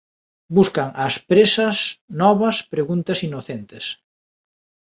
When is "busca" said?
0.55-0.85